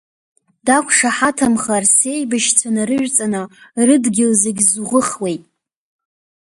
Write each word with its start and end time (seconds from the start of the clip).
Дақәшаҳаҭымхар 0.65 1.83
сеибашьцәа 1.95 2.69
нарыжәҵаны 2.75 3.41
рыдгьыл 3.87 4.33
зегьы 4.43 4.65
зӷәыхуеит! 4.71 5.43